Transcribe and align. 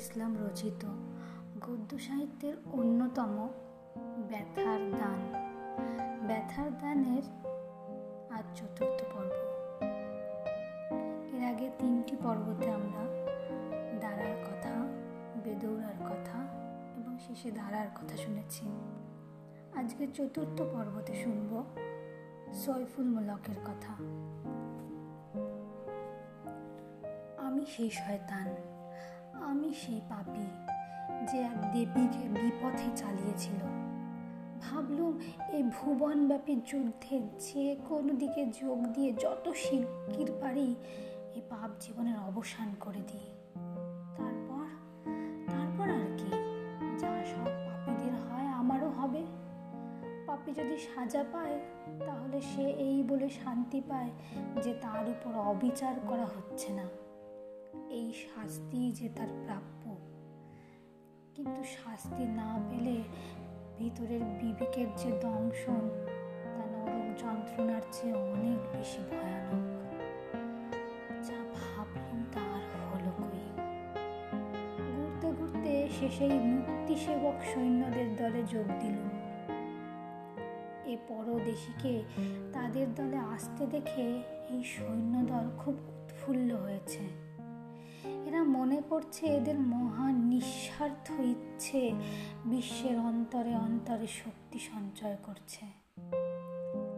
ইসলাম 0.00 0.36
রচিত 0.44 0.84
গদ্য 1.60 1.98
সাহিত্যের 1.98 2.54
অন্যতম 2.72 3.48
ব্যথার 4.28 4.80
দান। 4.90 5.20
ব্যথার 6.26 6.78
দানের 6.78 7.22
আজ 8.32 8.44
চতুর্থ 8.54 9.02
পর্ব। 9.02 9.32
এর 11.34 11.44
আগে 11.44 11.70
তিনটি 11.78 12.16
পর্বতে 12.16 12.70
আমরা 12.70 13.04
দাঁড়ার 14.00 14.44
কথা, 14.44 14.70
বেদৌড়ার 15.44 15.94
কথা 16.10 16.38
এবং 16.96 17.18
শেষে 17.18 17.50
দাঁড়ার 17.50 17.86
কথা 17.94 18.16
শুনেছি। 18.16 18.66
আজকে 19.76 20.06
চতুর্থ 20.06 20.62
পর্বতে 20.62 21.14
শুনব 21.14 21.64
সৈফুল 22.52 23.04
মুলকের 23.04 23.60
কথা। 23.64 23.94
আমি 27.46 27.66
সেই 27.76 27.90
শয়তান। 27.90 28.79
আমি 29.50 29.74
সেই 29.74 30.00
পাপি 30.08 30.46
যে 31.32 31.38
এক 31.38 31.72
দেবীকে 31.72 32.28
বিপথে 32.28 32.96
চালিয়েছিল। 32.96 33.60
ভাবলুম 34.60 35.18
এই 35.48 35.62
ভুবনব্যাপী 35.62 36.56
যুদ্ধে 36.66 37.20
যে 37.38 37.76
কোনো 37.88 38.12
দিকে 38.12 38.46
যোগ 38.46 38.86
দিয়ে 38.86 39.12
যত 39.12 39.52
শিগগির 39.52 40.32
পারি 40.40 40.74
এই 41.34 41.42
পাপ 41.50 41.70
জীবনের 41.80 42.16
অবসান 42.28 42.74
করে 42.80 42.98
দিই। 42.98 43.28
তারপর 44.16 44.66
তারপর 45.50 45.90
আর 45.90 46.18
কি? 46.18 46.30
যা 46.98 47.24
সব 47.24 47.44
পাপীদের 47.44 48.14
হয় 48.14 48.46
আমারও 48.46 48.88
হবে। 48.88 49.26
পাপি 50.26 50.52
যদি 50.52 50.78
সাজা 50.78 51.24
পায়, 51.32 51.60
তাহলে 52.06 52.40
সে 52.40 52.62
এই 52.62 53.02
বলে 53.02 53.28
শান্তি 53.28 53.80
পায় 53.88 54.10
যে 54.62 54.74
তার 54.74 55.08
উপর 55.08 55.38
অবিচার 55.40 55.94
করা 56.08 56.24
হচ্ছে 56.24 56.72
না। 56.72 56.84
এই 57.74 58.12
শাস্তি 58.12 58.92
যে 58.92 59.08
তার 59.08 59.28
প্রাপ্য। 59.28 59.96
কিন্তু 61.34 61.64
শাস্তি 61.64 62.24
না 62.24 62.58
পেলে 62.70 63.02
ভিতরের 63.78 64.20
বিবেকের 64.20 64.86
যে 64.96 65.10
দংশন, 65.10 65.88
তা 66.44 66.66
নরক 66.66 67.22
যন্ত্রণার 67.22 67.82
চেয়ে 67.92 68.14
অনেক 68.14 68.76
বেশি 68.76 68.98
ভয়ানক। 68.98 69.80
যা 71.26 71.34
ভাবলাম 71.34 72.24
তার 72.32 72.62
হলো 72.92 73.10
কই? 73.18 73.62
ঘুরতে 74.96 75.32
ঘুরতে 75.32 75.88
শেষেই 76.00 76.30
মুক্তি 76.30 76.96
সেবক 76.96 77.34
সৈন্যদের 77.54 78.16
দলে 78.16 78.42
যোগ 78.42 78.66
দিল। 78.80 78.96
এ 80.84 80.96
পরদেশিকে 81.08 82.02
তাদের 82.52 82.94
দলে 82.94 83.16
আসতে 83.16 83.66
দেখে 83.66 84.22
এই 84.50 84.62
সৈন্যদল 84.64 85.50
খুব 85.58 85.74
উৎফুল্ল 85.74 86.54
হয়েছে। 86.54 87.29
এরা 88.30 88.42
মনে 88.42 88.82
করছে 88.88 89.26
এদের 89.26 89.60
মহান 89.60 90.14
নিঃস্বার্থ 90.14 91.10
ইচ্ছে 91.20 91.92
বিশ্বের 92.44 92.98
অন্তরে 92.98 93.56
অন্তরে 93.56 94.06
শক্তি 94.06 94.58
সঞ্চয় 94.58 95.16
করছে। 95.22 95.66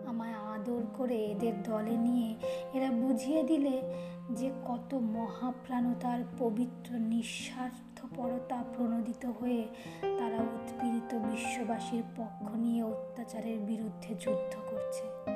আমায় 0.07 0.33
আদর 0.33 0.83
করে 0.97 1.17
এদের 1.25 1.63
দলে 1.63 1.97
নিয়ে 1.97 2.37
এরা 2.73 2.91
বুঝিয়ে 2.91 3.43
দিলে 3.43 3.83
যে 4.31 4.51
কত 4.65 4.95
মহাপ্রাণতার 4.95 6.21
পবিত্র 6.39 6.95
নিঃস্বার্থপরতা 6.95 8.65
প্রণোদিত 8.77 9.27
হয়ে 9.27 9.69
তারা 10.03 10.37
উৎপীড়িত 10.37 11.15
বিশ্ববাসীর 11.15 12.03
পক্ষ 12.17 12.57
নিয়ে 12.57 12.83
অত্যাচারের 12.83 13.59
বিরুদ্ধে 13.59 14.15
যুদ্ধ 14.15 14.55
করছে। 14.71 15.31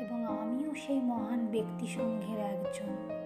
এবং 0.00 0.24
আমিও 0.24 0.74
সেই 0.74 1.00
মহান 1.00 1.46
ব্যক্তি 1.46 1.86
সংঘের 1.86 2.38
একজন। 2.38 3.23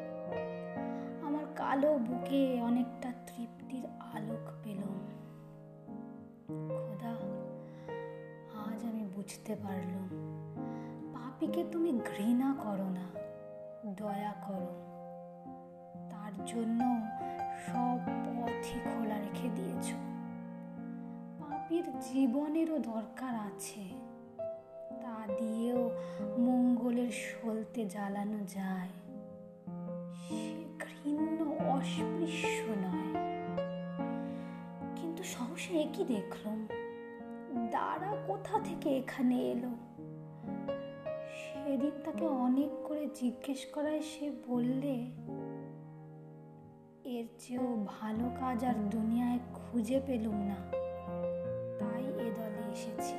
কালো 1.58 1.98
বুকে 1.98 2.60
অনেকটা 2.62 3.12
তৃপ্তির 3.26 3.86
আলোক 4.14 4.50
পেলাম। 4.64 4.96
খোদা, 6.68 7.10
আজ 8.66 8.84
আমি 8.84 9.06
বুঝতে 9.16 9.56
পারলাম। 9.56 10.08
পাপিকে 11.14 11.64
তুমি 11.72 11.92
ঘৃণা 11.92 12.54
করো 12.64 12.88
না, 12.88 13.06
দয়া 13.96 14.34
করো। 14.46 14.70
তার 16.10 16.44
জন্য 16.46 16.80
সব 17.66 17.98
পথই 18.24 18.78
খোলা 18.84 19.18
রেখে 19.18 19.48
দিয়েছ। 19.54 19.92
পাপির 21.40 21.84
জীবনেরও 22.00 22.78
দরকার 22.78 23.34
আছে, 23.34 23.88
তা 25.02 25.34
দিয়েও 25.38 25.90
মঙ্গলের 26.38 27.10
সলতে 27.10 27.86
জ্বালানো 27.86 28.38
যায়। 28.38 28.88
সে 30.14 30.64
ঘৃণ্য 30.80 31.17
অস্পৃশ্য 31.78 32.70
নয়। 32.70 33.12
কিন্তু 34.96 35.22
সহসা 35.22 35.74
একই 35.78 36.04
দেখলাম। 36.04 36.68
দাঁড়া 37.70 38.16
কোথা 38.26 38.60
থেকে 38.64 38.96
এখানে 38.96 39.36
এলো? 39.36 39.70
সেদিন 41.38 41.90
তাকে 42.04 42.26
অনেক 42.26 42.68
করে 42.84 43.08
জিজ্ঞেস 43.14 43.66
করায় 43.72 44.00
সে 44.00 44.30
বললে, 44.48 44.94
এর 47.04 47.26
চেয়েও 47.38 47.86
ভালো 47.86 48.30
কাজ 48.40 48.64
আর 48.64 48.74
দুনিয়ায় 48.74 49.38
খুঁজে 49.54 50.00
পেলুম 50.06 50.34
না। 50.34 50.56
তাই 51.78 52.04
এ 52.04 52.30
দলে 52.34 52.72
এসেছি। 52.72 53.14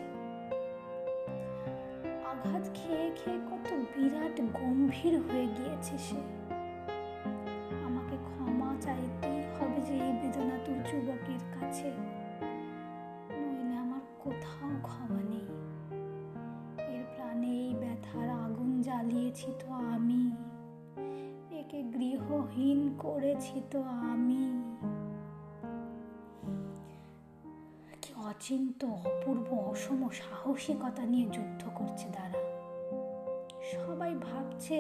আঘাত 2.26 2.70
খেয়ে 2.74 3.12
খেয়ে 3.16 3.40
কত 3.52 3.74
বিরাট 3.96 4.42
গম্ভীর 4.42 5.20
হয়ে 5.20 5.46
গিয়েছে 5.46 5.98
সে। 5.98 6.39
করেছি 23.40 23.62
তো 23.72 23.80
আমি। 23.82 24.44
কি 28.02 28.12
অচিন্ত 28.30 28.86
অপূর্ব, 28.86 29.48
অসম 29.70 30.10
সাহসিকতা 30.10 31.04
নিয়ে 31.06 31.26
যুদ্ধ 31.26 31.62
করছে 31.76 32.08
তারা। 32.16 32.40
সবাই 33.74 34.12
ভাবছে 34.16 34.78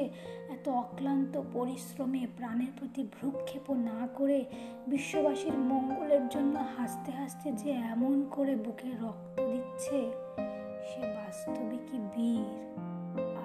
এত 0.49 0.69
অক্লান্ত 0.69 1.41
পরিশ্রমে 1.53 2.27
প্রাণের 2.37 2.71
প্রতি 2.79 3.03
ভ্রুক্ষেপ 3.03 3.71
না 3.71 4.07
করে 4.15 4.45
বিশ্ববাসীর 4.87 5.57
মঙ্গলের 5.71 6.23
জন্য 6.27 6.55
হাসতে 6.77 7.11
হাসতে 7.11 7.51
যে 7.51 7.71
এমন 7.71 8.13
করে 8.31 8.55
বুকে 8.55 8.91
রক্ত 9.01 9.37
দিচ্ছে, 9.51 9.99
সে 10.89 11.01
বাস্তবিকই 11.15 11.99
বীর? 12.15 12.49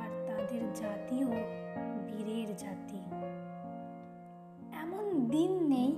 আর 0.00 0.10
তাদের 0.26 0.62
জাতিও 0.74 1.30
বীরের 2.06 2.56
জাতি। 2.56 3.03
দিন 5.34 5.52
নেই, 5.68 5.90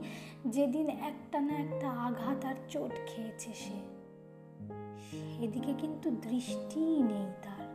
যেদিন 0.46 0.88
একটা 0.88 1.38
না 1.40 1.54
একটা 1.54 1.88
আঘাত 1.90 2.44
আর 2.44 2.54
চোট 2.68 2.92
খেয়েছে 3.06 3.50
সে। 3.54 3.78
সেদিকে 5.32 5.72
কিন্তু 5.78 6.10
দৃষ্টিই 6.10 7.02
নেই 7.02 7.26
তার। 7.42 7.66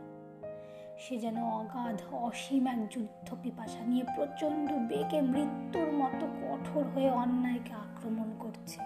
সে 0.98 1.14
যেন 1.18 1.36
অগাধ, 1.42 2.14
অসীম 2.14 2.66
এক 2.66 2.80
যুদ্ধ 2.88 3.28
পিপাসা 3.42 3.82
নিয়ে 3.86 4.04
প্রচণ্ড 4.16 4.68
বেগে 4.88 5.20
মৃত্যুর 5.20 5.92
মতো 5.92 6.26
কঠোর 6.26 6.84
হয়ে 6.94 7.10
অন্যায়কে 7.10 7.72
আক্রমণ 7.72 8.28
করছে। 8.38 8.80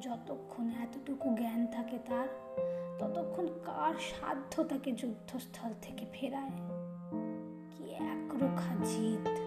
যতক্ষণ 0.00 0.66
এতটুকু 0.82 1.26
জ্ঞান 1.34 1.66
থাকে 1.66 1.98
তার, 1.98 2.28
ততক্ষণ 2.98 3.46
কার 3.64 3.94
সাধ্য 4.10 4.64
তাকে 4.64 4.92
যুদ্ধস্থল 4.92 5.72
থেকে 5.82 6.04
ফেরায়? 6.12 6.54
কি 7.70 7.84
একরোখা 7.90 8.74
জিত। 8.84 9.45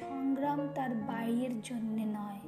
সংগ্রাম 0.00 0.60
তার 0.74 0.92
বাইরের 1.08 1.54
জন্যে 1.62 2.04
নয়। 2.18 2.42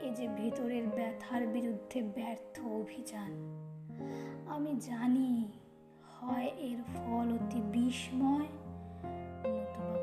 এ 0.00 0.08
যে 0.14 0.26
ভেতরের 0.28 0.86
ব্যথার 0.86 1.42
বিরুদ্ধে 1.46 2.02
ব্যর্থ 2.02 2.56
অভিযান, 2.80 3.32
আমি 4.46 4.72
জানি 4.80 5.30
হয় 6.14 6.50
এর 6.58 6.80
ফল 6.94 7.28
অতি 7.34 7.60
বিস্ময় 7.74 8.48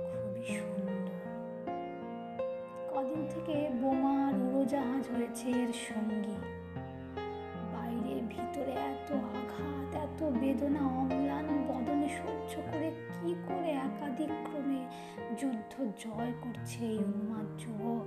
খুবই 0.07 0.43
সুন্দর। 0.57 1.21
কদিন 2.91 3.21
থেকে 3.29 3.55
বোমা 3.81 4.13
আর 4.27 4.35
উড়োজাহাজ 4.45 5.03
হয়েছে 5.15 5.47
এর 5.63 5.71
সঙ্গী। 5.87 6.37
ভিতরে 8.53 8.71
এত 8.71 9.11
আঘাত, 9.11 9.95
এত 9.95 10.23
বেদনা, 10.23 10.79
অম্লান, 10.79 11.45
বদনে 11.67 12.09
সহ্য 12.09 12.61
করে 12.71 12.91
কি 13.13 13.35
করে 13.47 13.71
একাধিক 13.71 14.29
ক্রমে 14.43 14.85
যুদ্ধ 15.37 15.83
জয় 15.83 16.33
করছে 16.41 16.85
এই 16.85 16.97
উন্মাদ 16.97 17.57
যুবক? 17.57 18.05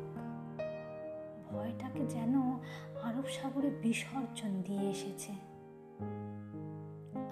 ভয়টাকে 1.53 2.07
যেন 2.07 2.35
আরব 3.03 3.25
সাগরে 3.29 3.71
বিসর্জন 3.71 4.63
দিয়ে 4.63 4.91
এসেছে। 4.91 5.33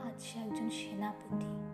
আজ 0.08 0.22
সে 0.22 0.38
একজন 0.38 0.70
সেনাপতি। 0.70 1.70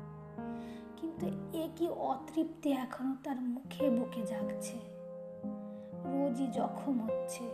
কিন্তু 0.96 1.26
এ 1.52 1.68
কি 1.76 1.88
অতৃপ্তি 1.88 2.72
এখনও 2.72 3.16
তার 3.24 3.40
মুখে 3.40 3.90
বুকে 3.90 4.22
জাগছে? 4.22 4.89
রোজই 6.12 6.46
জখম 6.46 7.00
হচ্ছে। 7.00 7.44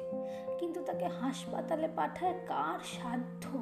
কিন্তু 0.59 0.85
তাকে 0.85 1.07
হাসপাতালে 1.07 1.89
পাঠায় 1.97 2.35
কার 2.47 2.79
সাধ্য? 2.85 3.59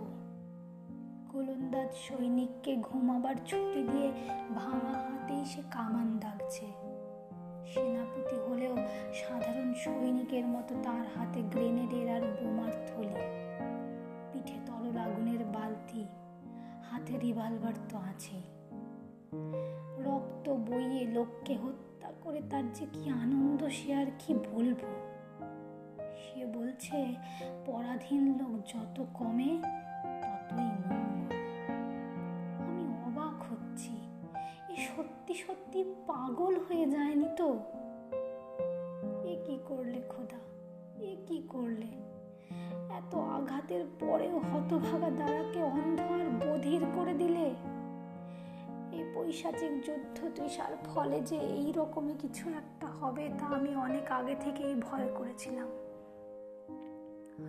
গোলন্দাজ 1.32 1.94
সৈনিককে 1.94 2.76
ঘুমাবার 2.76 3.35
ছুটি 3.46 3.88
দিয়ে 3.93 4.12
ভাঙা 4.55 4.93
হাতেই 4.93 5.44
সে 5.44 5.62
কামান 5.70 6.19
দাগছে। 6.19 6.67
সেনাপতি 7.67 8.37
হলেও 8.37 8.76
সাধারণ 9.14 9.75
সৈনিকের 9.75 10.46
মতো 10.46 10.75
তার 10.82 11.19
হাতে 11.19 11.43
গ্রেনেডের 11.43 12.08
আর 12.11 12.20
বোমার 12.20 12.73
থলি। 12.87 13.25
পিঠে 14.32 14.55
তরল 14.67 14.96
আগুনের 14.99 15.44
বালতি, 15.44 16.06
হাতে 16.91 17.19
রিভলভার 17.19 17.73
তো 17.88 17.99
আছেই। 17.99 18.43
রক্ত 19.99 20.50
বইয়ে 20.50 21.05
লোককে 21.05 21.55
হত্যা 21.55 21.94
করে 22.25 22.41
তার 22.50 22.73
যে 22.73 22.87
কি 22.93 23.11
আনন্দ, 23.11 23.69
সে 23.69 23.94
আর 23.94 24.06
কি 24.19 24.35
বলব? 24.35 24.81
সে 26.23 26.47
বলছে, 26.47 27.15
পরাধীন 27.67 28.38
লোক 28.38 28.55
যত 28.67 29.05
কমে, 29.15 29.50
ততই 30.23 30.69
আমি 32.67 32.85
অবাক 33.06 33.37
হচ্ছি। 33.43 33.94
এ 34.69 34.76
সত্যি 34.76 35.35
সত্যি 35.35 35.85
পাগল 36.06 36.55
হয়ে 36.59 36.87
যায়নি 36.87 37.29
তো? 37.37 37.59
এ 39.25 39.37
কি 39.47 39.59
করলে 39.69 40.00
খোদা? 40.09 40.41
এ 41.00 41.17
কি 41.27 41.43
করলে? 41.49 41.87
এত 42.91 43.15
আঘাতের 43.15 43.85
পরেও 44.00 44.38
হতভাগা 44.38 45.11
দ্বারাকে 45.11 45.62
অন্ধ 45.62 46.00
আর 46.00 46.27
বধির 46.44 46.82
করে 46.94 47.15
দিলে? 47.15 47.55
পৈশাচিক 49.15 49.73
যুদ্ধ, 49.87 50.19
তৃষার 50.37 50.75
ফলে 50.89 51.19
যে 51.31 51.37
এই 51.57 51.69
রকমই 51.79 52.15
কিছু 52.23 52.45
একটা 52.61 52.89
হবে 52.99 53.25
তা 53.39 53.47
আমি 53.57 53.73
অনেক 53.87 54.07
আগে 54.19 54.35
থেকেই 54.45 54.75
ভয় 54.87 55.09
করেছিলাম। 55.19 55.69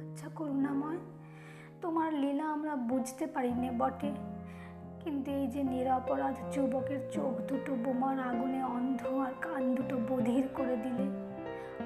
আচ্ছা 0.02 0.28
করুণাময়, 0.38 1.00
তোমার 1.82 2.10
লীলা 2.14 2.46
আমরা 2.56 2.74
বুঝতে 2.92 3.26
পারিনি 3.28 3.70
বটে। 3.82 4.12
কিন্তু 5.02 5.28
এই 5.40 5.46
যে 5.48 5.62
নিরাপরাধ 5.74 6.36
যুবকের 6.54 7.02
চোখ 7.12 7.34
দুটো 7.50 7.72
বোমার 7.84 8.18
আগুনে 8.30 8.62
অন্ধ 8.76 9.02
আর 9.26 9.34
কান 9.44 9.64
দুটো 9.76 9.96
বধির 10.10 10.46
করে 10.58 10.76
দিলে, 10.78 11.06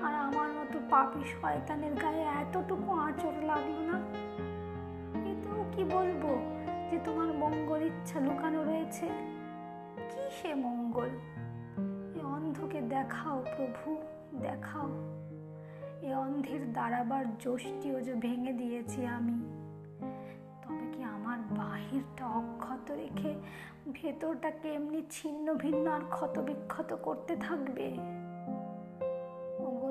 আর 0.06 0.14
আমার 0.28 0.50
মতো 0.58 0.78
পাপি 0.92 1.22
শয়তানের 1.34 1.94
গায়ে 2.04 2.24
এতটুকু 2.42 2.90
আঁচড় 3.06 3.40
লাগল 3.50 3.78
না? 3.90 3.98
এতেও 5.32 5.60
কি 5.74 5.82
বলব 5.96 6.24
যে 6.90 6.98
তোমার 7.06 7.30
মঙ্গল 7.44 7.82
ইচ্ছা 7.90 8.18
লুকানো 8.20 8.60
রয়েছে? 8.64 9.08
কি 10.10 10.24
সে 10.42 10.54
মঙ্গল? 10.56 11.10
এ 12.20 12.24
অন্ধকে 12.26 12.82
দেখাও 12.82 13.46
প্রভু, 13.58 13.98
দেখাও। 14.40 14.90
এ 16.02 16.16
অন্ধের 16.16 16.74
দাঁড়াবার 16.74 17.38
জোশটিও 17.38 18.02
যে 18.02 18.14
ভেঙে 18.14 18.54
দিয়েছি 18.54 19.06
আমি। 19.06 19.40
তবে 20.64 20.92
কি 20.94 21.04
আমার 21.04 21.40
বাহিরটা 21.58 22.26
অক্ষত 22.28 22.92
রেখে 22.92 23.34
ভেতরটাকে 23.94 24.74
এমনি 24.74 25.02
ছিন্ন 25.12 25.54
ভিন্ন 25.54 25.92
আর 25.92 26.02
ক্ষত 26.10 26.40
বিক্ষত 26.40 26.94
করতে 26.94 27.36
থাকবে? 27.36 27.98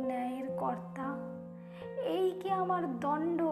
ন্যায়ের 0.07 0.49
কর্তা, 0.57 1.09
এই 2.05 2.31
কি 2.41 2.51
আমার 2.51 3.01
দণ্ড? 3.01 3.43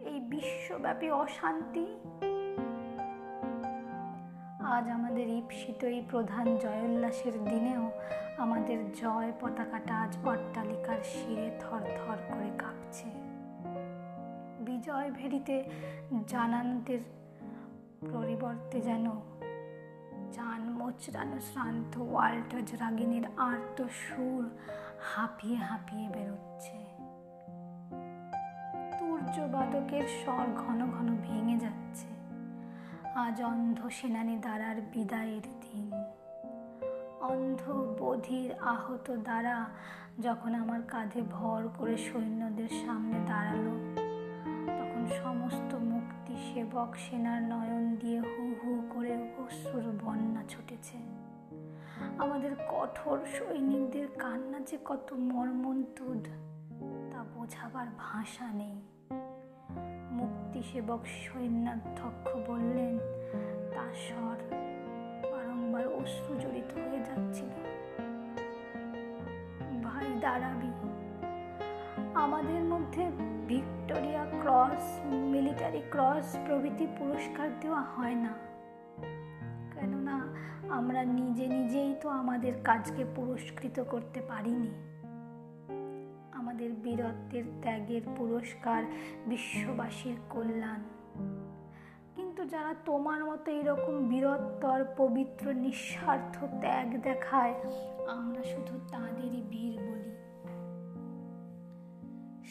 এই 0.00 0.20
বিশ্বব্যাপী 0.20 1.10
অশান্তি? 1.10 1.86
আজ 4.70 4.88
আমাদের 4.88 5.28
ঈপ্সিত 5.28 5.84
এই 5.84 6.02
প্রধান 6.10 6.56
জয়োল্লাসের 6.56 7.44
দিনেও 7.44 7.90
আমাদের 8.38 8.92
জয় 8.92 9.32
পতাকাটা 9.40 9.94
আজ 9.94 10.18
অট্টালিকার 10.24 10.96
শিরে 11.04 11.50
থর 11.60 11.78
থর 11.78 12.16
করে 12.28 12.50
কাঁপছে। 12.58 13.10
বিজয় 14.60 15.10
ভেরিতে 15.10 15.64
জানানদের 16.26 16.98
পরিবর্তে 18.12 18.80
যেন 18.80 19.10
চান 20.32 20.60
মোচড়ানো 20.60 21.38
শ্রান্ত 21.40 21.98
ওয়াল্টজ 21.98 22.74
রাগিনীর 22.80 23.26
আর্ত 23.36 23.82
সুর 23.82 24.50
হাঁপিয়ে 25.14 25.56
হাঁপিয়ে 25.56 26.08
বেরোচ্ছে। 26.08 26.78
তুর্যবাদকের 28.98 30.02
স্বর 30.08 30.46
ঘন 30.56 30.90
ঘন 30.90 31.16
ভেঙে 31.22 31.58
যাচ্ছে। 31.58 32.19
আজ 33.14 33.42
অন্ধ 33.42 33.88
সেনানী 33.88 34.36
দ্বারার 34.36 34.76
বিদায়ের 34.80 35.42
দিন। 35.42 35.92
অন্ধ 37.20 37.72
বধির 37.98 38.54
আহত 38.54 39.10
দ্বারা 39.10 39.70
যখন 40.20 40.54
আমার 40.54 40.82
কাঁধে 40.88 41.22
ভর 41.30 41.68
করে 41.78 41.96
সৈন্যদের 41.96 42.68
সামনে 42.68 43.18
দাঁড়াল, 43.26 43.66
তখন 44.66 45.06
সমস্ত 45.24 45.74
মুক্তি 45.74 46.34
সেবক 46.36 46.94
সেনার 46.96 47.42
নয়ন 47.42 47.96
দিয়ে 47.96 48.20
হু 48.20 48.54
হু 48.62 48.82
করে 48.94 49.32
অশ্রুর 49.38 49.92
বন্যা 50.04 50.42
ছুটেছে। 50.48 50.96
আমাদের 52.18 52.52
কঠোর 52.68 53.18
সৈনিকদের 53.38 54.08
কান্না 54.18 54.60
যে 54.60 54.78
কত 54.84 55.12
মর্মন্তুদ, 55.12 56.24
তা 57.12 57.24
বোঝাবার 57.34 57.86
ভাষা 57.98 58.52
নেই। 58.52 58.99
মুক্তি 60.20 60.62
সেবক 60.62 61.00
সৈন্যাধ্যক্ষ 61.06 62.50
বললেন 62.50 62.98
তার 63.74 63.92
স্বর 63.94 64.38
বারংবার 65.32 65.86
অশ্রু 65.86 66.34
জড়িত 66.36 66.72
হয়ে 66.74 66.98
যাচ্ছিল। 66.98 67.52
ভাই 69.82 70.06
দাঁড়াবি। 70.20 70.72
আমাদের 72.14 72.62
মধ্যে 72.62 73.10
ভিক্টোরিয়া 73.48 74.26
ক্রস, 74.42 74.98
মিলিটারি 75.04 75.82
ক্রস 75.90 76.38
প্রভৃতি 76.46 76.86
পুরস্কার 76.98 77.48
দেওয়া 77.60 77.80
হয় 77.80 78.14
না। 78.14 78.32
কেননা, 79.74 80.16
আমরা 80.74 81.04
নিজে 81.04 81.46
নিজেই 81.46 81.94
তো 82.00 82.08
আমাদের 82.08 82.52
কাজকে 82.64 83.04
পুরস্কৃত 83.16 83.82
করতে 83.90 84.20
পারিনি। 84.20 84.89
আমাদের 86.60 86.82
বীরত্বের 86.86 87.46
ত্যাগের 87.62 88.04
পুরস্কার 88.16 88.80
বিশ্ববাসীর 89.30 90.16
কল্যাণ। 90.32 90.80
কিন্তু 92.14 92.42
যারা 92.52 92.72
তোমার 92.88 93.20
মতো 93.28 93.48
এরকম 93.60 93.94
বীরত্বর 94.10 94.80
পবিত্র 95.00 95.44
নিঃস্বার্থ 95.64 96.36
ত্যাগ 96.62 96.88
দেখায়, 97.06 97.54
আমরা 98.16 98.42
শুধু 98.52 98.74
তাঁদেরই 98.92 99.40
বীর 99.52 99.74
বলি। 99.86 100.12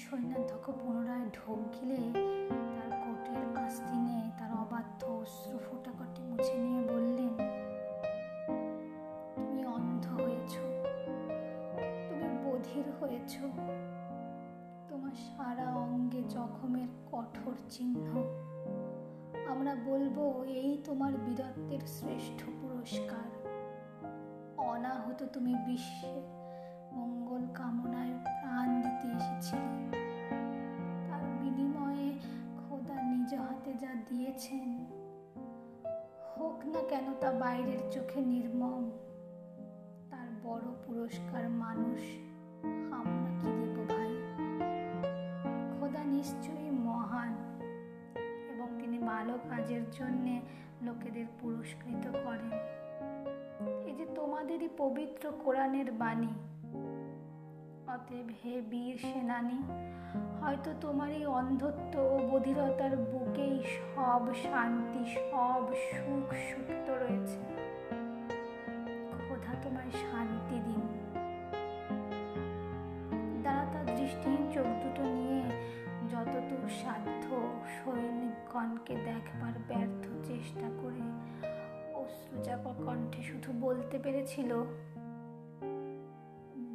সৈন্যাধ্যক্ষ 0.01 0.65
পুনরায় 0.81 1.27
ঢোক 1.37 1.59
গিলে 1.75 2.01
তার 2.73 2.91
কোটের 3.03 3.43
আস্তিনে 3.65 4.17
তার 4.39 4.51
অবাধ্য 4.63 5.01
অশ্রু 5.21 5.57
ফোটাকটি 5.65 6.21
মুছে 6.29 6.55
নিয়ে 6.63 6.81
বললেন, 6.93 7.33
তুমি 9.35 9.61
অন্ধ 9.75 10.03
হয়েছ, 10.17 10.53
তুমি 12.07 12.27
বধির 12.43 12.87
হয়েছ। 12.97 13.35
তোমার 15.09 15.27
সারা 15.27 15.67
অঙ্গে 15.73 16.21
জখমের 16.29 16.89
কঠোর 17.11 17.53
চিহ্ন। 17.69 18.07
আমরা 19.49 19.73
বলব, 19.85 20.17
এই 20.47 20.71
তোমার 20.85 21.13
বীরত্বের 21.25 21.83
শ্রেষ্ঠ 21.87 22.39
পুরস্কার। 22.61 23.27
অনাহত 24.57 25.23
তুমি 25.33 25.53
বিশ্বে 25.65 26.13
মঙ্গল 26.91 27.43
কামনায় 27.53 28.13
প্রাণ 28.23 28.67
দিতে 28.81 29.07
এসেছিলে। 29.17 29.85
তার 31.09 31.23
বিনিময়ে 31.41 32.07
খোদা 32.59 32.97
নিজ 33.01 33.31
হাতে 33.33 33.73
যা 33.73 33.91
দিয়েছেন, 34.09 34.69
হোক 36.37 36.59
না 36.65 36.81
কেন 36.89 37.07
তা 37.21 37.31
বাইরের 37.31 37.81
চোখে 37.91 38.21
নির্মম। 38.21 38.83
তার 40.09 40.27
বড় 40.43 40.65
পুরস্কার 40.85 41.49
মানুষ 41.49 42.01
আমরা। 42.91 43.18
নিশ্চয়ই 46.19 46.71
মহান। 46.71 47.33
এবং 48.49 48.81
তিনি 48.81 48.99
ভালো 48.99 49.39
কাজের 49.49 49.89
জন্যে 49.91 50.41
লোকেদের 50.81 51.25
পুরস্কৃত 51.39 52.11
করেন। 52.11 52.51
এই 53.87 53.95
যে 53.95 54.05
তোমাদেরই 54.15 54.69
পবিত্র 54.77 55.31
কোরআনের 55.43 55.91
বাণী। 55.91 56.33
অতএব 57.87 58.29
হে 58.45 58.61
বীর 58.61 58.97
সেনানী, 58.97 59.63
হয়তো 60.41 60.73
তোমার 60.81 61.09
এই 61.09 61.25
অন্ধত্ব 61.25 61.99
ও 61.99 62.29
বধিরতার 62.31 62.97
বুকেই 62.97 63.63
সব 63.63 64.33
শান্তি, 64.33 65.15
সব 65.15 65.67
সুখ 65.67 66.33
সুপ্ত 66.33 66.89
রয়েছে। 66.89 67.39
খোদা 69.29 69.53
তোমায় 69.61 69.91
শান্তি 69.91 70.55
দিন। 70.55 71.08
সাধ্য 76.69 77.27
সৈনিকগণকে 77.65 78.95
দেখবার 78.95 79.53
ব্যর্থ 79.67 80.27
চেষ্টা 80.27 80.69
করে 80.81 81.01
অশ্রুচাপা 81.93 82.73
কণ্ঠে 82.85 83.23
শুধু 83.23 83.53
বলতে 83.61 83.99
পেরেছিল, 83.99 84.63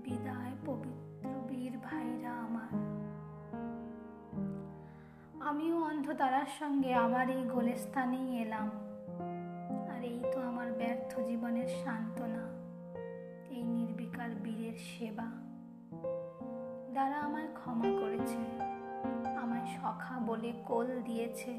বিদায় 0.04 0.52
পবিত্র 0.66 1.28
বীর 1.48 1.78
ভাইরা 1.78 2.30
আমার। 2.30 2.94
আমিও 5.40 5.84
অন্ধতারার 5.84 6.46
সঙ্গে 6.58 6.94
আবার 6.94 7.30
এই 7.30 7.42
গোলেস্থানেই 7.42 8.38
এলাম। 8.38 8.70
আর 9.90 10.04
এই 10.04 10.24
তো 10.32 10.40
আমার 10.40 10.72
ব্যর্থ 10.72 11.20
জীবনের 11.20 11.68
সান্ত্বনা, 11.84 12.44
এই 13.50 13.62
নির্বিকার 13.62 14.30
বীরের 14.42 14.76
সেবা। 14.78 15.28
যারা 16.94 17.20
আমায় 17.20 17.48
ক্ষমা 17.54 18.00
করেছে। 18.00 18.73
সখা 19.66 20.16
বলে 20.26 20.52
কোল 20.64 20.88
দিয়েছে। 21.02 21.52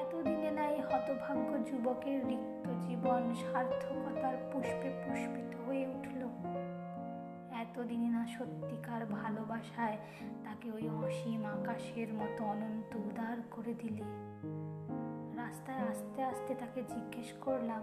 এতদিনে 0.00 0.50
না 0.50 0.64
এই 0.66 0.80
হতভাগ্য 0.80 1.50
যুবকের 1.70 2.28
রিক্ত 2.28 2.66
জীবন 2.86 3.34
সার্থকতার 3.34 4.36
পুষ্পে 4.52 4.88
পুষ্পিত 5.02 5.50
হয়ে 5.66 5.84
উঠল। 5.86 6.22
এতদিনে 7.62 8.08
না 8.08 8.26
সত্যিকার 8.26 9.06
ভালোবাসায় 9.06 9.96
তাকে 10.44 10.66
ওই 10.72 10.88
অসীম 10.88 11.42
আকাশের 11.46 12.14
মতো 12.14 12.44
অনন্ত 12.44 12.96
উদার 12.96 13.36
করে 13.50 13.74
দিলে। 13.74 14.04
রাস্তায় 15.36 15.78
আস্তে 15.78 16.22
আস্তে 16.22 16.54
তাকে 16.54 16.82
জিজ্ঞেস 16.88 17.28
করলাম 17.40 17.82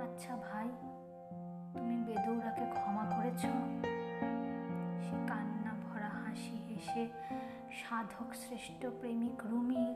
আচ্ছা 0.00 0.36
ভাই, 0.36 0.68
তুমি 1.72 1.96
বেদৌরাকে 2.04 2.64
ক্ষমা 2.70 3.04
করেছ? 3.04 3.42
সে 5.04 5.16
কান্না 5.28 5.72
ভরা 5.84 6.08
হাসি 6.08 6.56
হেসে 6.68 7.04
সাধক 7.80 8.30
শ্রেষ্ঠ 8.34 8.86
প্রেমিক 9.00 9.38
রুমির 9.50 9.92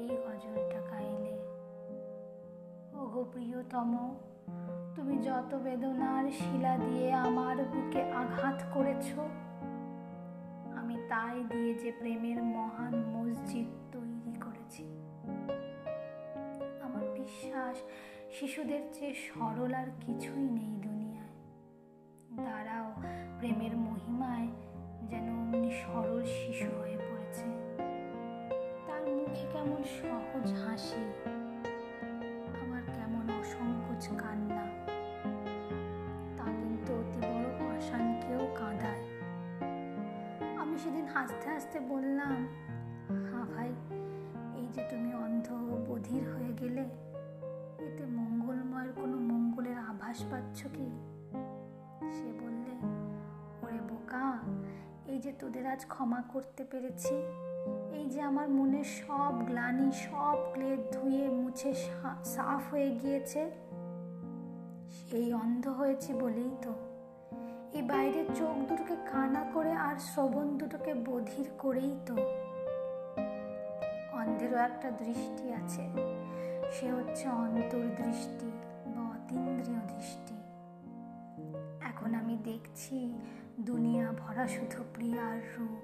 এই 0.00 0.10
গজলটা 0.24 0.80
গাইলে 0.90 1.34
ওগো 3.00 3.22
প্রিয়তম, 3.32 3.92
তুমি 4.96 5.16
যত 5.18 5.50
বেদনার 5.54 6.24
শিলা 6.30 6.74
দিয়ে 6.78 7.06
আমার 7.26 7.56
বুকে 7.64 8.02
আঘাত 8.12 8.58
করেছ, 8.74 9.08
আমি 10.80 10.96
তাই 11.08 11.36
দিয়ে 11.44 11.72
যে 11.74 11.90
প্রেমের 11.92 12.38
মহান 12.56 12.94
মসজিদ 13.14 13.68
তৈরি 13.92 14.34
করেছি। 14.44 14.84
আমার 16.82 17.04
বিশ্বাস, 17.20 17.76
শিশুদের 18.30 18.82
চেয়ে 18.92 19.14
সরল 19.26 19.72
আর 19.74 19.88
কিছুই 20.00 20.46
নেই 20.58 20.74
দুনিয়ায়। 20.86 21.34
দাঁড়াও 22.44 22.88
প্রেমের 23.38 23.74
মহিমায় 23.86 24.48
যেন 25.10 25.26
অমনি 25.40 25.70
সরল 25.82 26.20
শিশু 26.38 26.68
হয়ে 26.80 26.98
পড়েছে। 27.06 27.46
তার 28.86 29.02
মুখে 29.16 29.44
কেমন 29.52 29.80
সহজ 29.98 30.46
হাসি, 30.62 31.04
আবার 32.60 32.82
কেমন 32.96 33.24
অসংকোচ 33.40 34.04
কান্না। 34.22 34.64
তা 36.36 36.46
কিন্তু 36.58 36.90
অতি 37.00 37.20
বড় 37.28 37.48
কাঁদায়। 38.60 39.04
আমি 40.62 40.76
সেদিন 40.78 41.06
হাসতে 41.14 41.46
হাসতে 41.54 41.78
বললাম 41.92 42.36
হা 43.28 43.40
ভাই, 43.52 43.70
এই 44.58 44.66
যে 44.74 44.82
তুমি 44.90 45.10
অন্ধ 45.24 45.48
বধির 45.88 46.24
হয়ে 46.34 46.52
গেলে, 46.60 46.84
এতে 47.86 48.04
মঙ্গলময়ের 48.18 48.92
কোনো 48.92 49.16
মঙ্গলের 49.30 49.78
আভাস 49.90 50.18
পাচ্ছ 50.30 50.58
কি? 50.76 50.88
যে 55.24 55.32
তোদের 55.40 55.64
আজ 55.66 55.82
ক্ষমা 55.92 56.20
করতে 56.32 56.62
পেরেছি, 56.70 57.14
এই 57.98 58.04
যে 58.12 58.20
আমার 58.22 58.48
মনের 58.48 58.88
সব 59.00 59.34
গ্লানি, 59.48 59.88
সব 60.06 60.36
ক্লেদ 60.52 60.80
ধুয়ে 60.94 61.24
মুছে 61.38 61.70
সাফ 62.32 62.62
হয়ে 62.72 62.90
গিয়েছে, 63.00 63.42
সেই 64.98 65.28
অন্ধ 65.42 65.64
হয়েছি 65.80 66.10
বলেই 66.22 66.52
তো। 66.62 66.72
এই 67.76 67.82
বাইরের 67.82 68.28
চোখ 68.38 68.56
দুটোকে 68.68 68.96
কানা 69.12 69.42
করে 69.54 69.72
আর 69.72 69.96
শ্রবণ 70.08 70.46
দুটোকে 70.58 70.92
বধির 71.06 71.48
করেই 71.58 71.94
তো। 72.06 72.16
অন্ধেরও 74.20 74.58
একটা 74.68 74.88
দৃষ্টি 75.02 75.46
আছে, 75.60 75.84
সে 76.72 76.86
হচ্ছে 76.96 77.24
অন্তর্দৃষ্টি 77.44 78.48
বা 78.92 79.02
অতীন্দ্রিয় 79.14 79.82
দৃষ্টি। 79.94 80.34
দেখছি 82.44 83.12
দুনিয়া 83.60 84.12
ভরা 84.12 84.48
শুধু 84.48 84.84
প্রিয়ার 84.94 85.38
রূপ, 85.52 85.80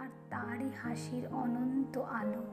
আর 0.00 0.08
তারই 0.30 0.70
হাসির 0.82 1.26
অনন্ত 1.26 1.98
আলো। 1.98 2.44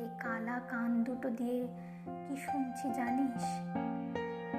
এই 0.00 0.08
কালা 0.20 0.60
কান 0.70 1.04
দুটো 1.04 1.30
দিয়ে 1.30 1.68
কি 2.28 2.36
শুনছি 2.36 2.88
জানিস? 2.90 3.44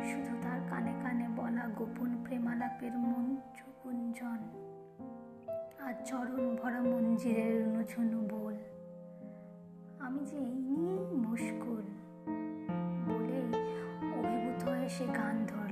শুধু 0.09 0.33
তার 0.43 0.59
কানে 0.69 0.93
কানে 1.03 1.27
বলা 1.35 1.67
গোপন 1.67 2.23
প্রেমালাপের 2.23 2.93
মঞ্চ 2.97 3.57
গুঞ্জন 3.83 4.41
আর 5.79 5.93
চরণ 6.05 6.55
ভরা 6.55 6.81
মঞ্জিরের 6.81 7.65
রুনুঝুনু 7.65 8.19
বল। 8.31 8.55
আমি 9.99 10.25
যে 10.25 10.37
এই 10.37 10.55
নিয়েই 10.69 11.15
মুশকুল 11.15 11.85
বলে 13.07 13.41
অভিভূত 14.19 14.59
হয়ে 14.69 14.89
সে 14.89 15.05
গান 15.05 15.35
ধরলে 15.45 15.64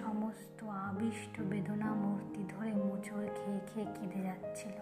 সমস্ত 0.00 0.64
আবিষ্ট 0.64 1.40
বেদনা 1.40 1.94
মূর্তি 1.94 2.44
ধরে 2.48 2.72
মোচড় 2.72 3.28
খেয়ে 3.34 3.60
খেয়ে 3.66 3.86
কেঁদে 3.86 4.20
যাচ্ছিল। 4.20 4.76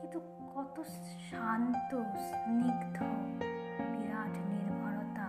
কিন্তু 0.00 0.20
কত 0.54 0.82
শান্ত, 1.30 1.90
স্নিগ্ধ, 2.00 2.98
বিরাট 3.92 4.34
নির্ভরতা 4.48 5.28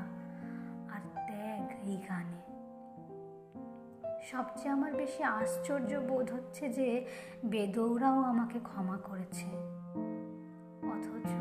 আর 0.94 1.01
ত্যাগ 1.27 1.88
এই 1.88 1.98
গানে। 2.10 2.41
সবচেয়ে 4.24 4.74
আমার 4.74 4.94
বেশি 4.94 5.24
আশ্চর্য 5.24 5.96
বোধ 5.96 6.32
হচ্ছে 6.32 6.70
যে 6.70 7.06
বেদৌরাও 7.46 8.20
আমাকে 8.24 8.60
ক্ষমা 8.60 8.98
করেছে। 8.98 9.48
অথচ 10.88 11.32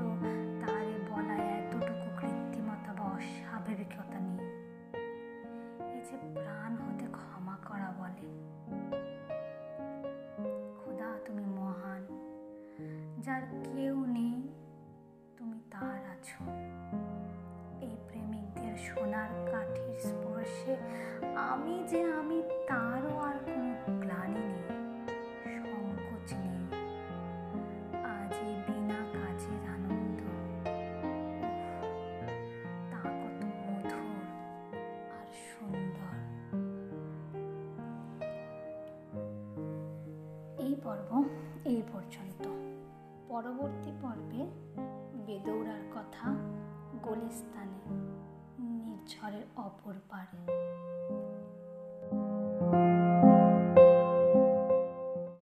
পর্ব 40.96 41.24
এই 41.64 41.82
পর্যন্ত। 41.92 42.44
পরবর্তী 43.28 43.92
পর্বে 44.02 44.42
বেদৌড়ার 45.26 45.82
কথা 45.94 46.28
গলিস্তানে 47.02 47.80
নির্ঝরের 48.84 49.44
অপর 49.56 49.94
পারে। 50.08 50.65